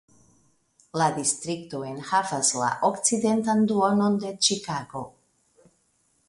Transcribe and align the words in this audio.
La 1.01 1.09
distrikto 1.17 1.81
enhavas 1.89 2.49
la 2.61 2.71
okcidentan 2.89 3.63
duonon 3.73 4.17
de 4.25 4.33
Ĉikago. 4.49 5.05